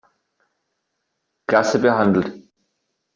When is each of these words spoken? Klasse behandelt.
Klasse 1.45 1.77
behandelt. 1.77 2.33